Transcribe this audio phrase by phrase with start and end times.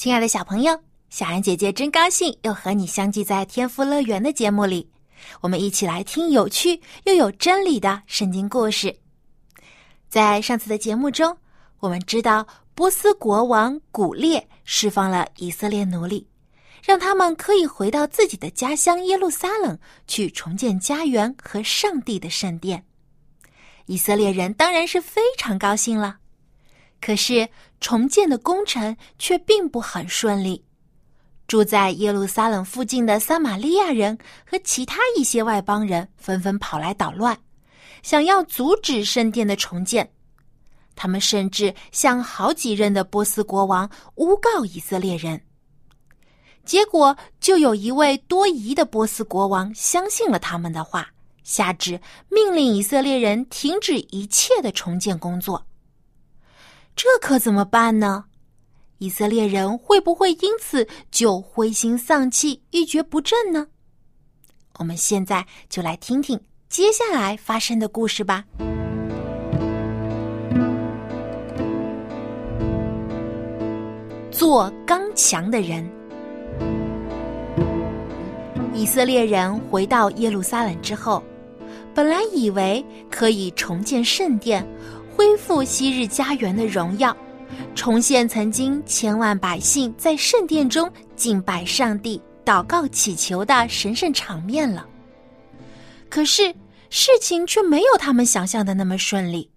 [0.00, 4.90] 亲爱的小朋友，小安姐姐真高兴又和你相聚在天赋乐园的节目里。
[5.42, 8.96] 我们一起来听有趣又有真理的圣经故事。
[10.08, 11.36] 在上次的节目中，
[11.80, 16.26] 我们知道波斯国王古列释放了以色列奴隶，
[16.82, 22.82] 让他们可以回到自己的家乡耶路撒冷去重建家园和上帝的圣殿。
[23.84, 26.19] 以色列人当然是非常高兴了。
[27.00, 27.48] 可是
[27.80, 30.62] 重建的工程却并不很顺利，
[31.48, 37.36] 住在耶路撒冷附近的撒玛利亚人和其他一些外邦人纷纷跑来捣乱，
[38.02, 40.08] 想要阻止圣殿的重建。
[40.94, 45.40] 他们甚至向好几任的波斯国王诬告以色列人。
[46.62, 51.08] 结果就有一位多疑的波斯国王相信了他们的话，
[51.42, 51.98] 下旨
[52.28, 55.64] 命令以色列人停止一切的重建工作。
[57.02, 58.26] 这可怎么办呢？
[58.98, 63.68] 以色列人会不会因此就灰心丧气、一蹶不振呢？
[64.76, 66.38] 我们现在就来听听
[66.68, 68.44] 接下来发生的故事吧。
[74.30, 75.90] 做刚强的人，
[78.74, 81.24] 以色列人回到耶路撒冷之后，
[81.94, 84.62] 本来以为可以重建圣殿。
[85.20, 87.14] 恢复昔日家园的荣耀，
[87.74, 94.88] 重现曾经千万百姓在圣殿中敬拜上帝、祷告祈求的神圣场面了。
[96.08, 96.44] 可是
[96.88, 99.50] 事情却没有他们想象的那么顺利。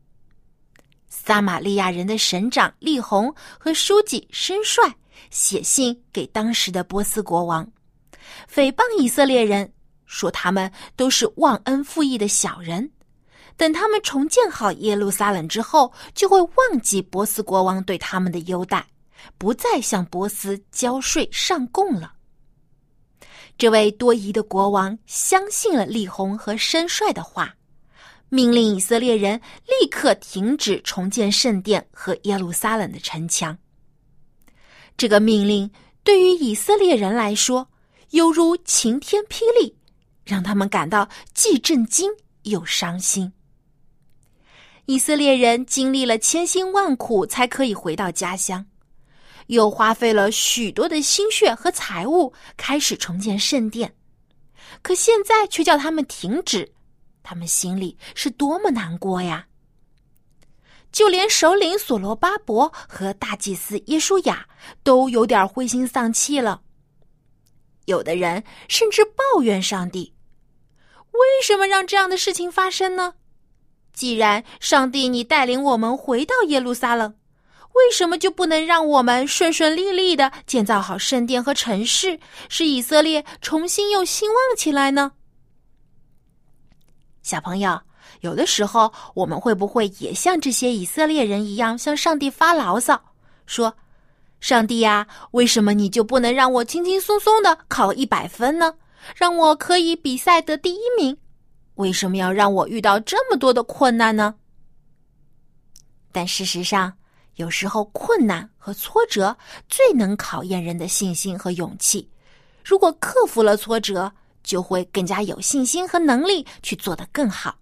[1.07, 4.93] 撒玛利亚人的省长利宏和书记申帅
[5.29, 7.65] 写信给当时的波斯国王，
[8.53, 9.71] 诽谤以色列人，
[10.07, 12.91] 说他们都是忘恩负义的小人。
[13.55, 18.85] 等他们重建好耶路撒冷之后，就会忘记波斯国王对他们的优待，
[19.37, 22.13] 不再向波斯交税上贡了。
[23.57, 27.55] 这位多疑的国王相信了利宏和申帅的话，
[28.29, 33.55] 命令以色列人立刻停止重建圣殿和耶路撒冷的城墙。
[34.97, 35.69] 这个命令
[36.03, 37.67] 对于以色列人来说，
[38.09, 39.75] 犹如晴天霹雳，
[40.25, 42.09] 让他们感到既震惊
[42.41, 43.31] 又伤心。
[44.85, 48.65] 以色列人经历了千辛万苦才可以回到家乡，
[49.47, 53.95] 又花费了许多的心血和财物开始重建圣殿，
[54.81, 56.73] 可现在却叫他们停止，
[57.23, 59.47] 他们心里是多么难过呀！
[60.91, 64.47] 就连首领所罗巴伯和大祭司耶稣雅
[64.83, 66.61] 都有点灰心丧气了，
[67.85, 70.13] 有的人甚至抱怨上帝：
[71.11, 73.15] 为什么让这样的事情发生呢？
[73.93, 77.15] 既然上帝你带领我们回到耶路撒冷，
[77.73, 85.13] 为什么就不能让我们顺顺利利的建造好圣殿和城市，使以色列重新又兴旺起来呢？
[87.21, 87.79] 小朋友，
[88.21, 93.01] 有的时候我们会不会也像这些以色列人一样，向上帝发牢骚，
[93.45, 93.75] 说
[94.41, 98.75] ：“上帝呀，为什么你就不能让我轻轻松松的考一百分呢？
[99.15, 101.17] 让我可以比赛得第一名？”
[101.83, 104.33] 为什么要让我遇到这么多的困难呢？
[106.13, 106.93] 但事实上，
[107.35, 109.35] 有时候困难和挫折
[109.67, 112.09] 最能考验人的信心和勇气。
[112.63, 114.09] 如果克服了挫折，
[114.43, 117.53] 就会更加有信心和能力去做得更好。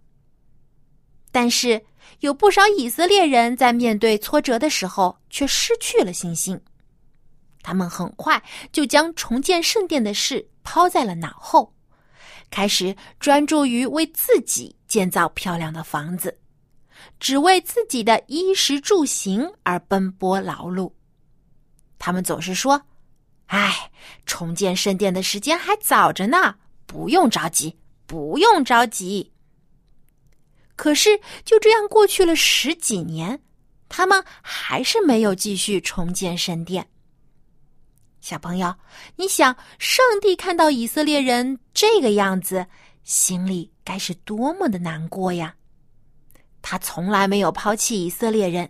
[1.31, 1.83] 但是，
[2.19, 6.62] 有不少以色列人在面对挫折的时候却失去了信心，
[7.63, 8.39] 他们很快
[8.71, 11.74] 就将重建圣殿的事抛在了脑后。
[12.51, 16.38] 开始专注于为自己建造漂亮的房子，
[17.19, 20.92] 只为自己的衣食住行而奔波劳碌。
[21.98, 22.83] 他们总是说
[23.48, 23.92] ：“哎，
[24.25, 26.56] 重建圣殿的时间还早着呢，
[26.86, 29.31] 不用着急，不用着急。”
[30.75, 33.42] 可是就这样过去了十几年，
[33.88, 36.90] 他们还是没有继续重建圣殿。
[38.21, 38.73] 小朋友，
[39.15, 42.68] 你想，上帝看到以色列人这个样子，
[43.03, 45.56] 心里该是多么的难过呀！
[46.62, 48.69] 他从来没有抛弃以色列人，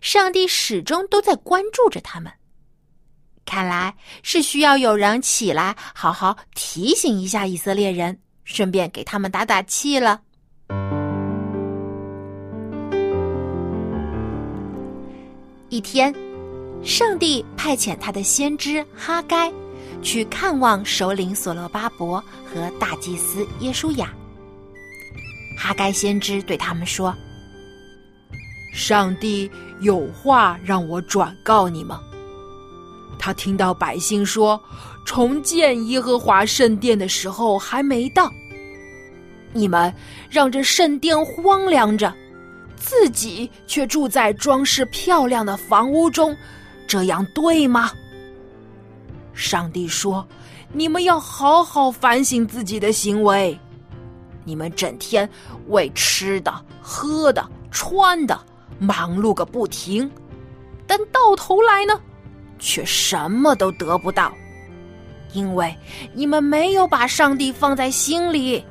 [0.00, 2.32] 上帝始终都在关注着他们。
[3.44, 3.94] 看来
[4.24, 10.20] 是需要有人起来，好好提醒一下以色列人，顺便给他们打打气了。
[15.68, 16.12] 一天，
[16.84, 19.52] 上帝派遣他的先知哈该
[20.02, 24.12] 去看望首领所罗巴伯和大祭司耶稣雅。
[25.56, 27.14] 哈该先知对他们说
[28.74, 29.48] ：“上帝
[29.80, 31.96] 有话让我转告你们。
[33.16, 34.60] 他听到百姓说，
[35.04, 38.28] 重建耶和华圣殿的时候还没到，
[39.52, 39.94] 你们
[40.28, 42.12] 让这圣殿荒凉着。”
[42.74, 46.36] 自己却住在装饰漂亮的房屋中，
[46.86, 47.90] 这样对吗？
[49.32, 50.26] 上帝说
[50.72, 53.58] ：“你们要好好反省自己的行为。
[54.44, 55.28] 你们整天
[55.68, 58.38] 为吃的、喝的、穿的
[58.78, 60.10] 忙碌个不停，
[60.86, 61.98] 但到头来呢，
[62.58, 64.32] 却什么都得不到，
[65.32, 65.74] 因为
[66.12, 68.64] 你们没有把上帝放在心里。”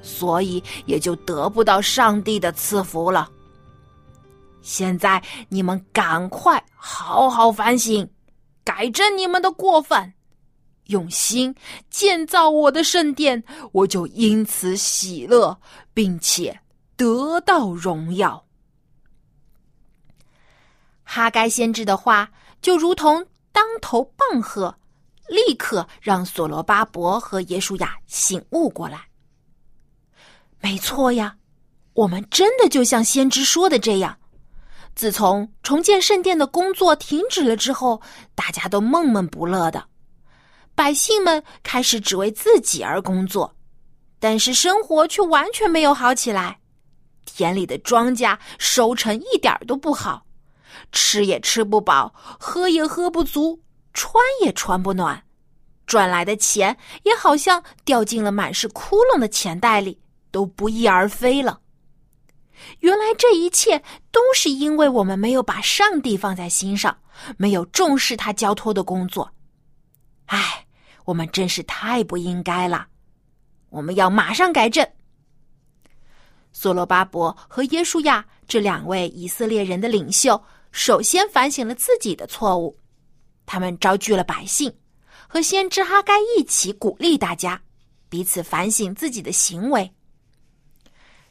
[0.00, 3.28] 所以也就得不到上帝的赐福了。
[4.60, 8.08] 现在你们赶快好好反省，
[8.64, 10.12] 改正你们的过犯，
[10.86, 11.54] 用心
[11.90, 15.58] 建造我的圣殿，我就因此喜乐，
[15.94, 16.60] 并且
[16.96, 18.44] 得到荣耀。
[21.02, 24.76] 哈该先知的话就如同当头棒喝，
[25.28, 29.06] 立刻让所罗巴伯和耶稣亚醒悟过来。
[30.60, 31.36] 没错呀，
[31.94, 34.17] 我们真的就像先知说的这样。
[34.98, 38.02] 自从重建圣殿的工作停止了之后，
[38.34, 39.84] 大家都闷闷不乐的，
[40.74, 43.54] 百姓们开始只为自己而工作，
[44.18, 46.58] 但是生活却完全没有好起来。
[47.24, 50.26] 田里的庄稼收成一点都不好，
[50.90, 53.60] 吃也吃不饱，喝也喝不足，
[53.94, 55.22] 穿也穿不暖，
[55.86, 60.00] 赚来的钱也好像掉进了满是窟窿的钱袋里。
[60.32, 61.60] 都不翼而飞了。
[62.80, 66.96] 原来这一切都是因为我们没有把上帝放在心上，
[67.36, 69.30] 没有重视他交托的工作。
[70.26, 70.66] 唉，
[71.04, 72.86] 我们真是太不应该了。
[73.70, 74.86] 我们要马上改正。
[76.52, 82.76] 所罗巴伯和耶稣亚这两位以色列人的领袖，首先反省了自己的错误。
[83.46, 84.74] 他们招聚了百姓，
[85.28, 87.60] 和先知哈该一起鼓励大家，
[88.08, 89.90] 彼此反省自己的行为。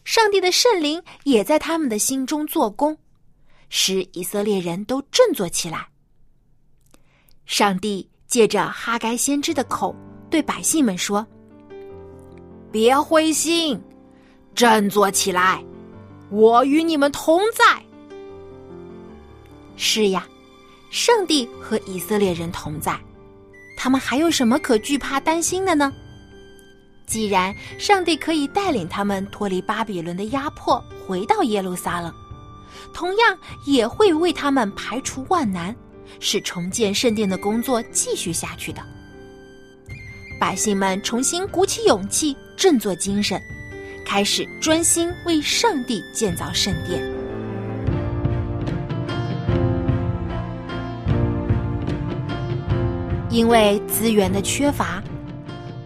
[0.07, 2.97] 上帝的圣灵也在他们的心中做工，
[3.67, 5.85] 使以色列人都振作起来。
[7.45, 9.93] 上帝借着哈该先知的口
[10.29, 11.27] 对百姓们说
[12.71, 13.77] ：“别灰心，
[14.55, 15.61] 振作起来，
[16.29, 17.65] 我与你们同在。”
[19.75, 20.25] 是呀，
[20.89, 22.97] 上帝和以色列人同在，
[23.77, 25.93] 他们还有什么可惧怕、担心的呢？
[27.07, 32.13] 既然上帝可以带领他们脱离巴比伦的压迫，回到耶路撒冷，
[32.93, 35.73] 同样也会为他们排除万难，
[36.19, 38.81] 使重建圣殿的工作继续下去的。
[40.37, 43.41] 百姓们重新鼓起勇气，振作精神，
[44.05, 47.01] 开始专心为上帝建造圣殿。
[53.29, 55.01] 因为资源的缺乏。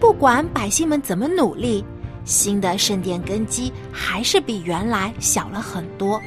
[0.02, 1.86] 不管百姓们怎么努力，
[2.26, 6.20] 新的圣殿根基还是比原来小了很多，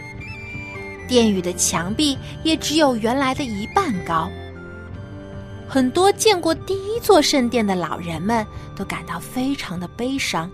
[1.09, 4.31] 殿宇的墙壁也只有原来的一半高。
[5.69, 10.49] 很多见过第一座圣殿的老人们都感到非常的悲伤。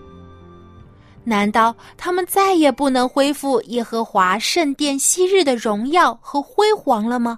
[1.23, 7.37] 难道他们再也不能恢复耶和华圣殿昔日的荣耀和辉煌了吗？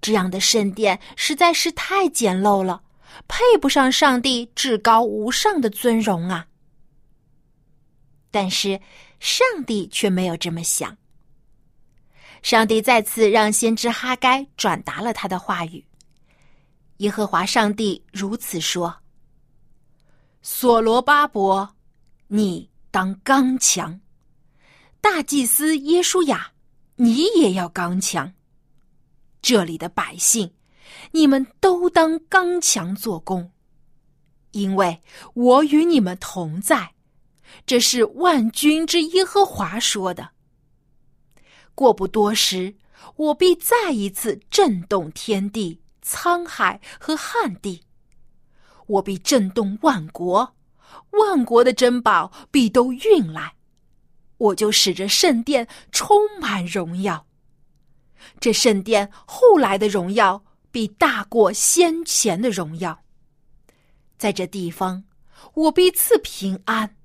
[0.00, 2.82] 这样的圣殿实在是太简陋了。
[3.28, 6.46] 配不上上帝至高无上的尊荣啊！
[8.30, 8.80] 但是
[9.18, 10.96] 上帝却没有这么想。
[12.42, 15.84] 上帝再次让先知哈该转达了他的话语。
[16.98, 18.94] 耶和华上帝如此说
[20.42, 21.74] ：“所罗巴伯，
[22.28, 24.00] 你当刚强；
[25.00, 26.52] 大祭司耶稣雅，
[26.96, 28.32] 你也要刚强。
[29.42, 30.50] 这里的百姓。”
[31.12, 33.50] 你们都当刚强做工，
[34.52, 35.02] 因为
[35.34, 36.94] 我与你们同在。
[37.66, 40.30] 这是万军之耶和华说的。
[41.74, 42.76] 过不多时，
[43.16, 47.82] 我必再一次震动天地、沧海和旱地。
[48.86, 50.56] 我必震动万国，
[51.10, 53.54] 万国的珍宝必都运来。
[54.36, 57.26] 我就使这圣殿充满荣耀。
[58.38, 62.98] 这圣殿后来的荣耀必大过先前的荣耀。
[64.18, 65.02] 在这地方，
[65.54, 66.96] 我必赐平安。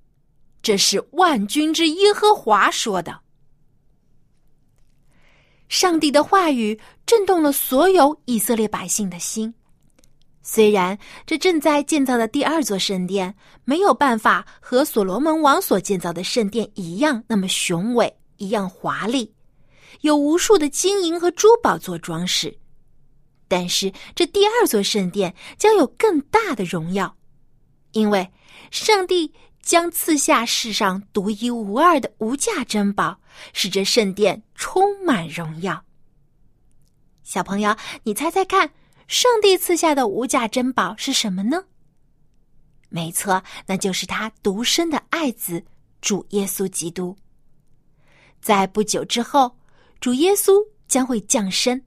[0.62, 3.20] 这是万军之耶和华说的。
[5.70, 9.54] 上帝的话语震动了所有以色列百姓的心。
[10.42, 19.34] 虽然这正在建造的第二座圣殿没有办法和所罗门王所建造的圣殿一样那么雄伟、一样华丽，
[20.02, 22.56] 有无数的金银和珠宝做装饰，
[23.48, 27.16] 但是这第二座圣殿将有更大的荣耀，
[27.92, 28.32] 因为
[28.72, 33.20] 上帝将赐下世上独一无二的无价珍宝，
[33.54, 35.84] 使这圣殿充满荣耀。
[37.24, 38.72] 小朋友，你猜猜看？
[39.08, 41.66] 上帝赐下的无价珍宝是什么呢？
[42.90, 45.64] 没错，那就是他独生的爱子
[46.02, 47.16] 主耶稣基督。
[48.42, 49.58] 在不久之后，
[50.00, 50.54] 主耶稣
[50.88, 51.84] 将会降生。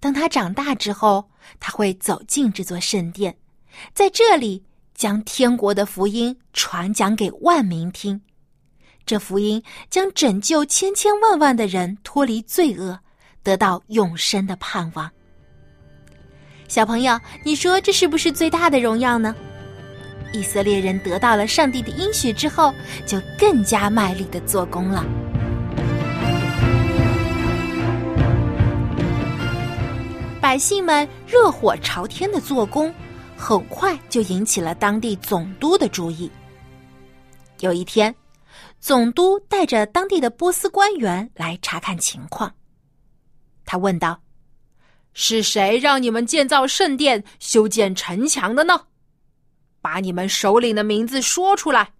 [0.00, 1.30] 当他长大之后，
[1.60, 3.36] 他会走进这座圣殿，
[3.92, 4.64] 在这里
[4.94, 8.20] 将天国的福音传讲给万民听。
[9.06, 12.98] 这福音将拯救千千万万的人脱离罪恶，
[13.42, 15.10] 得到永生的盼望。
[16.68, 19.34] 小朋友，你说这是不是最大的荣耀呢？
[20.32, 22.72] 以色列人得到了上帝的应许之后，
[23.04, 25.04] 就更加卖力的做工了。
[30.50, 32.92] 百姓们热火朝天的做工，
[33.36, 36.28] 很快就引起了当地总督的注意。
[37.60, 38.12] 有一天，
[38.80, 42.52] 总督带着当地的波斯官员来查看情况，
[43.64, 44.20] 他问道。
[45.12, 48.86] 是谁让你们建造圣殿、修建城墙的呢？
[49.80, 51.92] 把你们首领的名字说出来，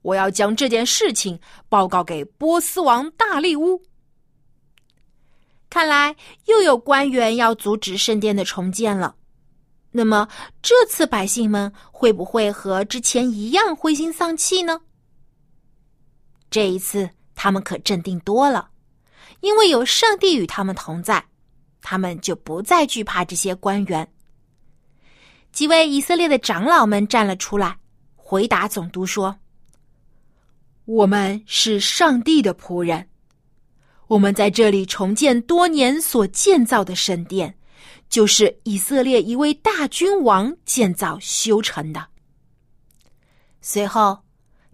[0.00, 3.82] 我要将这件事情报告给波斯王大力乌。
[5.76, 6.16] 看来
[6.46, 9.14] 又有官员要阻止圣殿的重建了。
[9.90, 10.26] 那么
[10.62, 14.80] 这次百姓们会不会和之前一样灰心丧气呢？
[16.48, 18.70] 这一次他们可镇定多了，
[19.40, 21.22] 因为有上帝与他们同在。
[21.82, 24.10] 他们就不再惧怕这些官员。
[25.52, 27.76] 几位以色列的长老们站了出来，
[28.14, 29.38] 回答总督说
[30.86, 33.06] ：“我们是上帝的仆人，
[34.06, 37.56] 我们在这里重建多年所建造的圣殿，
[38.08, 42.06] 就是以色列一位大君王建造修成的。”
[43.60, 44.18] 随后，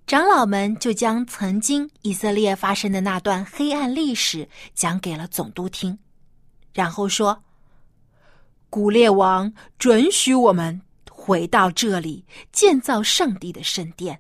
[0.07, 5.99] 长老们就将曾经以色列发生的那段黑暗历史讲给了总督听。
[6.75, 7.43] 然后说
[8.69, 10.79] ：“古列王准许我们
[11.11, 14.19] 回到这里建造上帝的圣殿。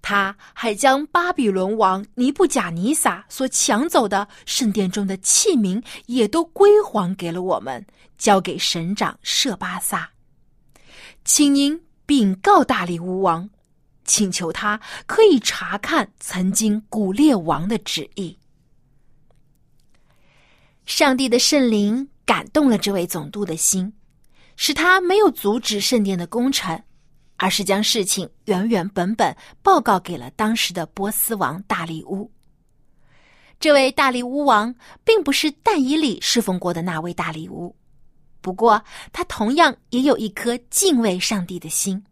[0.00, 7.84] 他还将巴比伦王尼布贾尼撒所抢走的圣殿中的器皿也都归还给了我们，
[8.16, 10.10] 交给省长舍巴萨。
[11.24, 13.50] 请您禀告大力乌王，
[14.04, 18.38] 请求他可以查看曾经古列王的旨意。”
[20.86, 23.92] 上帝的圣灵感动了这位总督的心，
[24.56, 26.82] 使他没有阻止圣殿的工程，
[27.38, 32.30] 而是将事情原原本本报告给了当时的波斯王大力乌。
[33.58, 34.72] 这位大力乌王
[35.04, 37.74] 并不是但以里侍奉过的那位大力乌，
[38.40, 38.80] 不过
[39.12, 42.04] 他同样也有一颗敬畏上帝的心。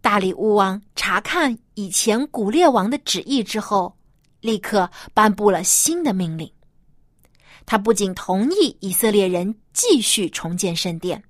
[0.00, 3.96] 大力乌王查看以前古列王的旨意之后，
[4.40, 6.48] 立刻颁布了新的命令。
[7.64, 11.20] 他不仅同意以色列人继续重建圣殿，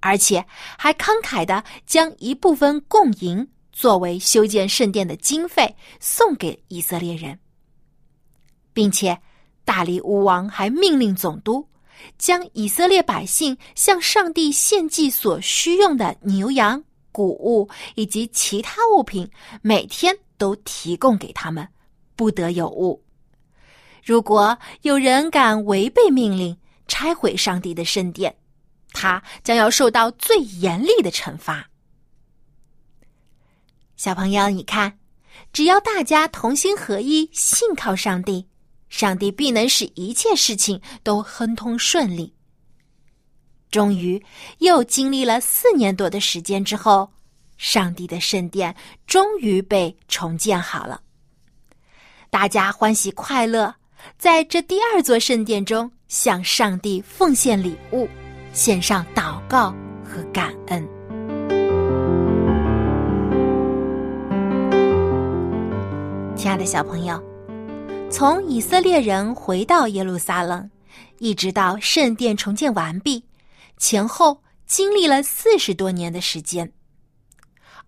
[0.00, 0.44] 而且
[0.76, 7.38] 还慷慨的将一部分供银作为修建圣殿的经费送给以色列人，
[8.72, 9.18] 并且
[9.64, 11.66] 大力乌王还命令总督
[12.18, 19.30] 将以色列百姓向上帝献祭所需用的牛羊、谷物以及其他物品，
[19.62, 21.66] 每天都提供给他们，
[22.16, 23.02] 不得有误。
[24.02, 26.56] 如果有人敢违背命令
[26.88, 28.34] 拆毁上帝的圣殿，
[28.92, 31.68] 他将要受到最严厉的惩罚。
[33.96, 34.98] 小朋友，你看，
[35.52, 38.46] 只要大家同心合一，信靠上帝，
[38.88, 42.34] 上帝必能使一切事情都亨通顺利。
[43.70, 44.24] 终于，
[44.58, 47.12] 又经历了四年多的时间之后，
[47.56, 48.74] 上帝的圣殿
[49.06, 51.02] 终于被重建好了，
[52.30, 53.74] 大家欢喜快乐。
[54.16, 58.08] 在这第二座圣殿中，向上帝奉献礼物，
[58.52, 60.86] 献上祷告和感恩。
[66.36, 67.22] 亲爱的小朋友，
[68.10, 70.68] 从以色列人回到耶路撒冷，
[71.18, 73.22] 一直到圣殿重建完毕，
[73.76, 76.70] 前后经历了四十多年的时间。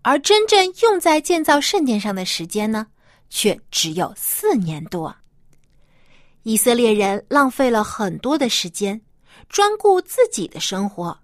[0.01, 2.87] 而真正用在建造圣殿上的时间呢，
[3.29, 5.13] 却只有四年多。
[6.43, 8.99] 以色列人浪费了很多的时间，
[9.49, 11.17] 专顾自己的生活。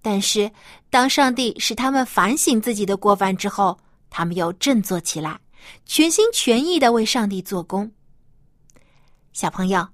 [0.00, 0.50] 但是，
[0.90, 3.78] 当上帝使他们反省自己的过犯之后，
[4.08, 5.38] 他们又振作起来，
[5.84, 7.90] 全心全意的为上帝做工。
[9.32, 9.86] 小朋友，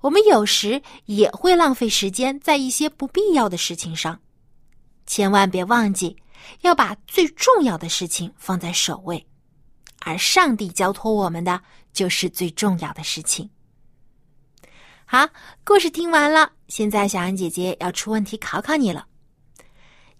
[0.00, 4.20] 我们有时也会浪费时间在一些不必要的事情上，
[5.06, 6.16] 千万别忘记
[6.62, 9.24] 要把最重要的事情放在首位，
[10.00, 13.48] 而上帝交托我们的就是最重要的事情。
[15.14, 15.28] 好，
[15.62, 19.04] 故事听完了，现在小羊姐姐要出问题考考你了。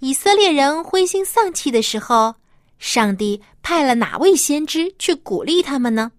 [0.01, 2.35] 以色列人灰心丧气的时候，
[2.79, 6.13] 上帝派了哪位先知去鼓励他们呢？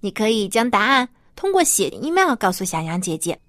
[0.00, 3.40] 你可以将答案通过写 email 告诉小羊姐姐。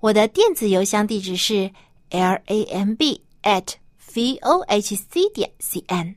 [0.00, 1.70] 我的电子邮箱地址是
[2.08, 3.74] l a m b at
[4.14, 6.16] v o h c 点 c n。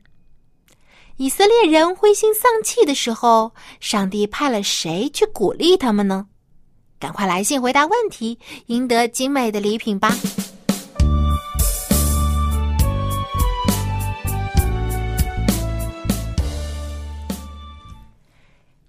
[1.18, 6.28] 以色列人灰心丧气的时候，上帝派了谁去鼓励他们呢？
[7.00, 10.14] 赶快来信回答问题，赢得精美的礼品吧！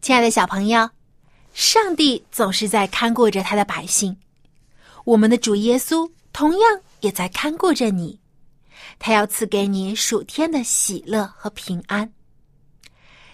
[0.01, 0.89] 亲爱的小朋友，
[1.53, 4.17] 上帝总是在看顾着他的百姓，
[5.05, 8.19] 我们的主耶稣同样也在看顾着你，
[8.99, 12.11] 他要赐给你数天的喜乐和平安。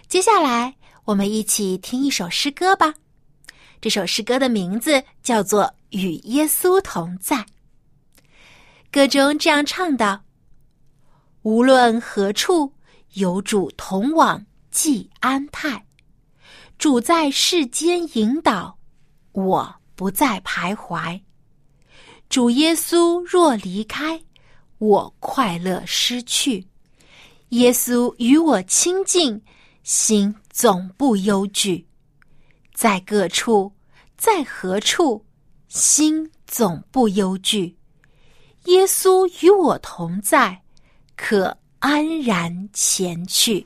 [0.08, 2.94] 接下来，我们一起听一首诗歌吧。
[3.80, 7.38] 这首诗歌的名字叫做《与耶稣同在》。
[8.92, 10.24] 歌中这样唱道
[11.44, 12.74] ：“无论何处，
[13.14, 15.86] 有主同往，即安泰。”
[16.78, 18.78] 主在世间引导，
[19.32, 21.20] 我不再徘徊。
[22.30, 24.22] 主耶稣若离开，
[24.78, 26.68] 我快乐失去。
[27.50, 29.42] 耶稣与我亲近，
[29.82, 31.87] 心总不忧惧。
[32.78, 33.72] 在各处，
[34.20, 35.26] 在何处，
[35.68, 37.76] 心总不忧惧。
[38.66, 40.62] 耶稣与我同在，
[41.16, 43.66] 可安然前去。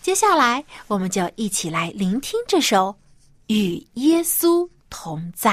[0.00, 2.88] 接下来，我们就一起来聆听这首
[3.48, 5.50] 《与耶稣同在》。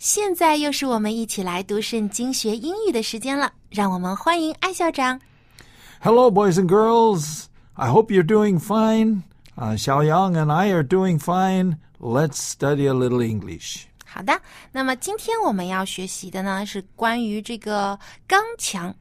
[0.00, 3.52] 现在又是我们一起来读圣经、学英语的时间了。
[3.70, 5.20] 让我们欢迎艾校长。
[6.00, 7.44] Hello, boys and girls.
[7.74, 9.22] I hope you're doing fine.
[9.56, 11.78] Uh, Xiaoyang and I are doing fine.
[11.98, 13.84] Let's study a little English.
[14.04, 14.40] 好的，
[14.72, 18.94] 那么今天我们要学习的呢是关于这个钢墙。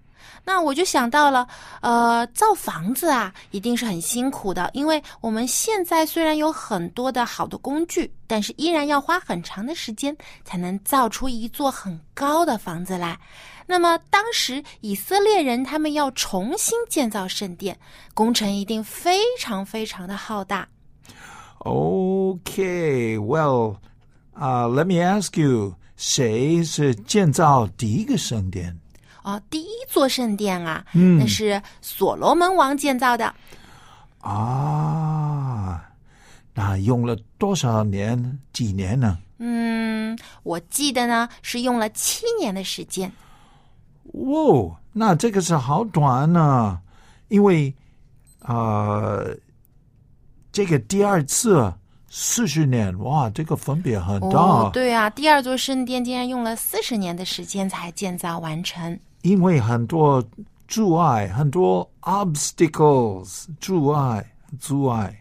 [0.45, 1.47] 那我就想到了，
[1.81, 13.19] 呃，造房子啊，一定是很辛苦的，因为我们现在虽然有很多的好的工具，但是依然要花很长的时间才能造出一座很高的房子来。
[13.67, 17.79] 那么当时以色列人他们要重新建造圣殿，
[18.15, 20.67] 工程一定非常非常的浩大。
[21.63, 23.77] Okay, well,
[24.35, 28.80] uh, let me ask you, 谁是建造第一个圣殿？
[29.23, 33.35] 哦，第一座圣殿啊，嗯那是所罗门王建造的。
[34.21, 35.83] 啊，
[36.55, 38.39] 那用了多少年？
[38.53, 39.19] 几年呢？
[39.39, 43.11] 嗯，我记得呢是用了七年的时间。
[44.13, 46.79] 哦，那这个是好短呢、
[47.29, 47.75] 因为
[48.41, 49.35] 呃，
[50.53, 51.73] 这个第二次
[52.11, 54.39] 四十年，哇，这个分别很大。
[54.39, 58.99] 哦，对啊，第二座圣殿竟然用了四十年的时间才建造完成。
[59.23, 60.23] 因为很多
[60.69, 64.25] 阻碍，很多 obstacles 阻碍
[64.59, 65.17] 阻碍。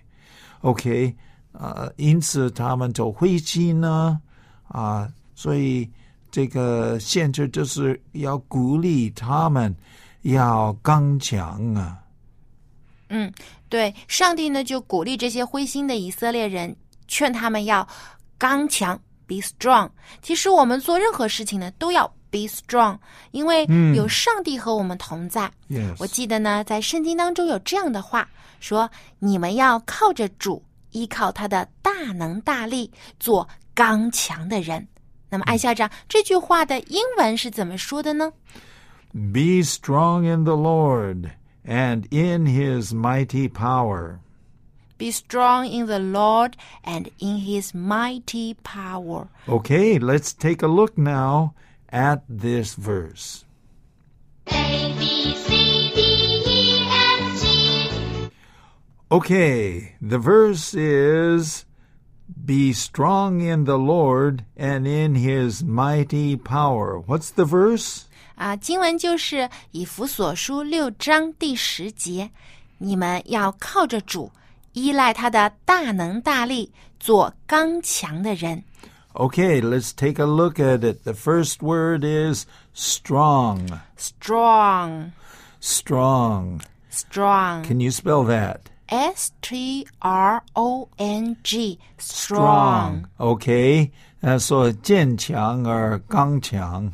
[0.61, 1.15] OK，
[1.53, 4.19] 呃，因此他们就灰机呢
[4.67, 5.89] 啊、所以
[6.29, 9.75] 这个限制就是要鼓励他们
[10.21, 11.97] 要刚强啊。
[13.09, 13.33] 嗯，
[13.67, 16.75] 对，上帝呢就鼓励这些灰心的以色列人，
[17.07, 17.87] 劝他们要
[18.37, 19.89] 刚强，be strong。
[20.21, 22.98] 其实我们做任何事情呢，都要 be strong，
[23.30, 25.50] 因为嗯有上帝和我们同在。
[25.68, 28.28] Yes，我记得呢，在圣经当中有这样的话
[28.60, 30.62] 说：“你们要靠着主，
[30.92, 34.86] 依靠他的大能大力，做刚强的人。”
[35.30, 38.32] 那么，艾校长，这句话的英文是怎么说的呢？
[39.12, 41.30] Be strong in the Lord
[41.64, 44.18] and in His mighty power.
[44.96, 46.52] Be strong in the Lord
[46.84, 49.26] and in His mighty power.
[49.48, 51.54] Okay, let's take a look now
[51.90, 53.44] at this verse.
[54.46, 56.00] A B C D
[56.46, 58.30] E F G
[59.10, 61.64] Okay, the verse is
[62.26, 66.98] Be strong in the Lord and in his mighty power.
[66.98, 68.04] What's the verse?
[68.36, 72.30] 啊，经文就是以弗所书六章第十节，
[72.78, 74.32] 你们要靠着主，
[74.72, 78.64] 依赖他的大能大力，做刚强的人。
[79.16, 81.04] Okay, let's take a look at it.
[81.04, 83.80] The first word is strong.
[83.96, 85.12] Strong,
[85.60, 86.62] Strong.
[86.90, 87.62] strong.
[87.64, 88.70] Can you spell that?
[88.88, 93.08] S T R O N G, strong.
[93.18, 93.92] Okay.
[94.22, 96.92] Uh, so 坚强 or 刚强.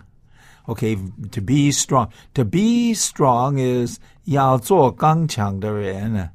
[0.68, 0.96] Okay,
[1.32, 2.08] to be strong.
[2.34, 6.30] To be strong is 要做刚强的人.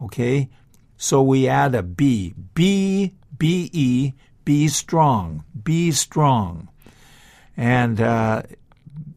[0.00, 0.48] Okay.
[0.96, 2.34] So we add a B.
[2.54, 4.12] B B E
[4.44, 5.44] be strong.
[5.62, 6.68] Be strong.
[7.56, 8.42] And uh,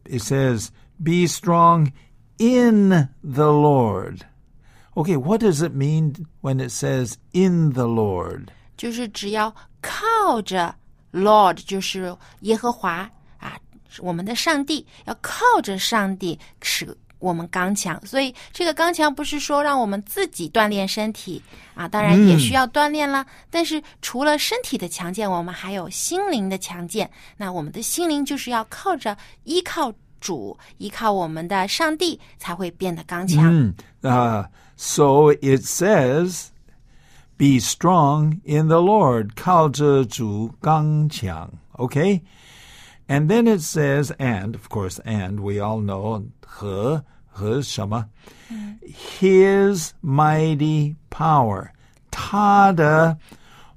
[0.04, 1.92] it says be strong
[2.38, 4.26] in the Lord.
[4.96, 8.50] Okay, what does it mean when it says in the Lord?
[8.76, 10.74] 就是只要靠着
[11.12, 13.56] Lord，就是耶和华啊，
[13.88, 17.99] 是我们的上帝，要靠着上帝使 我们刚强。
[18.05, 21.41] 所以这个刚强不是说让我们自己锻炼身体
[21.75, 23.25] 啊，当然也需要锻炼啦。
[23.49, 27.09] 但是除了身体的强健，我们还有心灵的强健。
[27.37, 33.45] 那我们的心灵就是要靠着依靠主，依靠我们的上帝，才会变得刚强。
[33.45, 36.47] 嗯，啊 so it says,
[37.37, 39.31] be strong in the Lord.
[39.35, 41.51] 靠着主刚强.
[41.73, 42.21] Okay?
[43.07, 48.06] And then it says, and, of course, and, we all know, 和,和什么?
[49.20, 51.70] His mighty power.
[52.10, 53.18] 他的,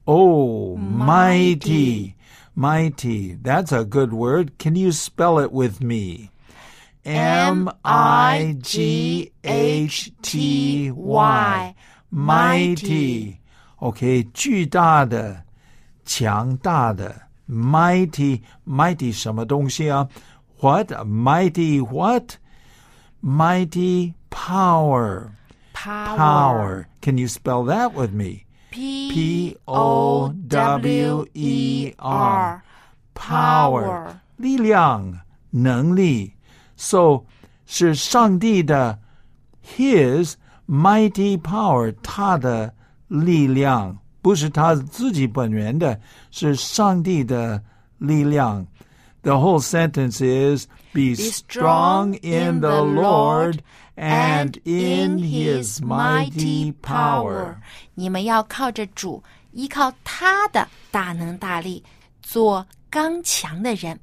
[0.06, 2.14] oh, mighty,
[2.56, 3.38] mighty.
[3.42, 4.58] That's a good word.
[4.58, 6.32] Can you spell it with me?
[7.06, 11.76] M I G H T Y
[12.12, 13.36] mighty
[13.78, 15.44] OK 巨大的
[16.04, 17.14] 强大的
[17.48, 20.08] mighty mighty 什么东西啊
[20.62, 22.38] What mighty what
[23.22, 25.32] mighty power
[25.74, 32.62] power Can you spell that with me P O W E R
[33.14, 36.34] power 力量能力
[36.76, 37.24] So
[37.66, 39.00] 是上帝的
[39.64, 40.34] His
[40.68, 42.74] mighty power 他的
[43.08, 46.00] 力量，不是他自己本人的，
[46.32, 47.64] 是上帝的
[47.98, 48.66] 力量。
[49.22, 53.61] The whole sentence is Be, strong in the Lord
[53.97, 57.57] and in his mighty power.
[57.95, 59.23] 你们要靠着主，
[59.53, 61.85] 依靠他的大能大力，
[62.23, 64.01] 做刚强的人。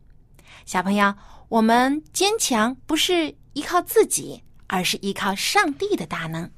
[0.65, 1.13] 小朋友，
[1.49, 6.49] 我们坚强不是依靠自己，而是依靠上帝的大能。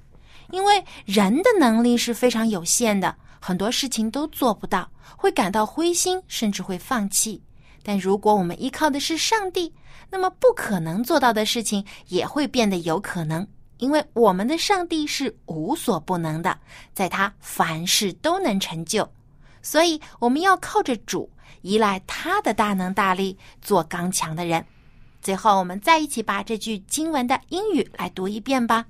[0.51, 7.41] 因为人的能力是非常有限的，很多事情都做不到，会感到灰心，甚至会放弃。
[7.81, 9.73] 但如果我们依靠的是上帝，
[10.09, 16.57] 那么不可能做到的事情也会变得有可能，因为我们的上帝是无所不能的，
[16.93, 19.07] 在他凡事都能成就。
[19.61, 21.29] 所以我们要靠着主，
[21.61, 24.65] 依赖他的大能大力，做刚强的人。
[25.21, 28.85] 最后，我们再一起把这句经文的英语来读一遍吧。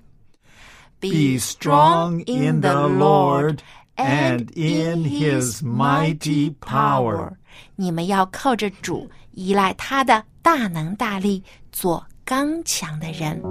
[1.00, 3.60] Be strong in the Lord
[4.00, 7.34] and in his mighty power.
[7.76, 13.42] 你们要靠着主，依赖他的大能大力，做刚强的人。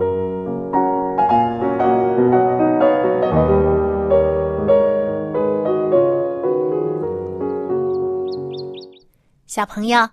[9.46, 10.08] 小朋友，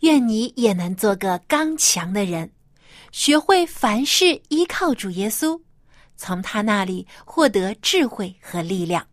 [0.00, 2.50] 愿你也能做个刚强的人，
[3.10, 5.60] 学会凡事依靠主耶稣，
[6.16, 9.06] 从他那里获得智慧和力量。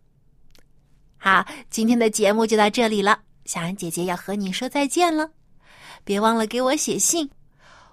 [1.22, 3.20] 好，今天的节目就到这里了。
[3.44, 5.30] 小安姐姐要和你说再见了，
[6.02, 7.28] 别忘了给我写信。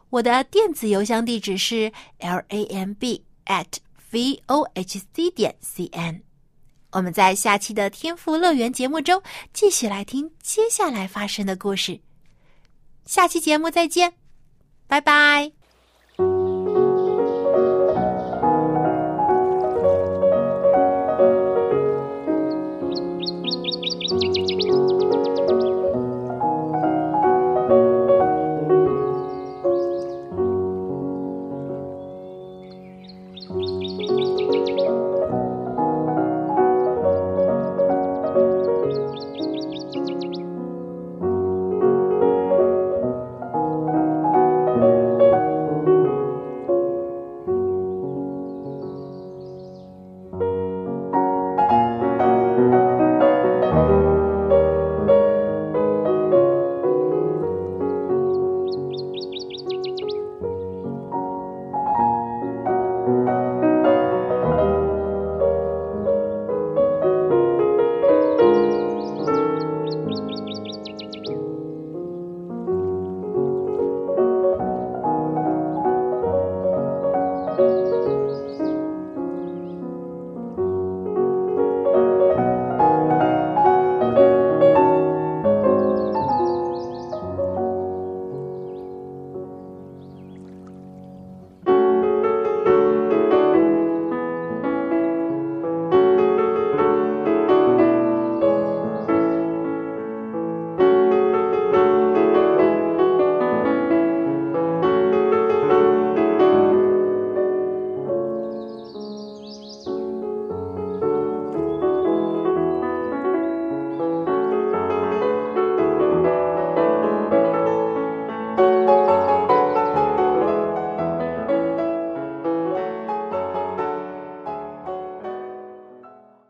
[0.09, 3.65] 我的电子邮箱地址是 l a m b at
[4.11, 6.21] v o h c 点 c n。
[6.91, 11.99] 我们在下期的天赋乐园节目中继续来听接下来发生的故事。
[13.05, 14.13] 下期节目再见，
[14.87, 15.56] 拜拜。